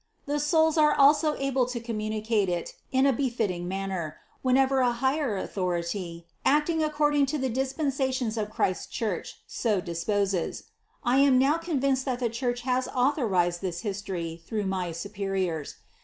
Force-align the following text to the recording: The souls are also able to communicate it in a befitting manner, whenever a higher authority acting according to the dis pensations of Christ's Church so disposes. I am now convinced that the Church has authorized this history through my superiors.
The 0.25 0.39
souls 0.39 0.79
are 0.79 0.95
also 0.95 1.35
able 1.37 1.67
to 1.67 1.79
communicate 1.79 2.49
it 2.49 2.73
in 2.91 3.05
a 3.05 3.13
befitting 3.13 3.67
manner, 3.67 4.17
whenever 4.41 4.79
a 4.79 4.93
higher 4.93 5.37
authority 5.37 6.25
acting 6.43 6.83
according 6.83 7.27
to 7.27 7.37
the 7.37 7.49
dis 7.51 7.71
pensations 7.73 8.35
of 8.35 8.49
Christ's 8.49 8.87
Church 8.87 9.41
so 9.45 9.79
disposes. 9.79 10.63
I 11.03 11.17
am 11.17 11.37
now 11.37 11.57
convinced 11.59 12.05
that 12.05 12.17
the 12.17 12.29
Church 12.29 12.61
has 12.61 12.87
authorized 12.87 13.61
this 13.61 13.81
history 13.81 14.41
through 14.47 14.65
my 14.65 14.91
superiors. 14.91 15.75